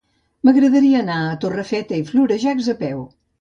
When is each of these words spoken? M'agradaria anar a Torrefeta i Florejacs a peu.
M'agradaria 0.47 1.01
anar 1.05 1.17
a 1.25 1.35
Torrefeta 1.43 2.01
i 2.01 2.07
Florejacs 2.09 2.73
a 2.75 2.77
peu. 2.83 3.07